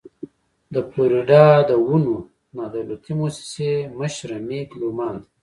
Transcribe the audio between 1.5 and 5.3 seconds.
د ونو د نادولتي مؤسسې مشره مېګ لومان ده.